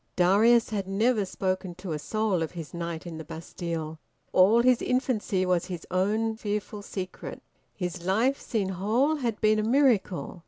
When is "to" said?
1.75-1.91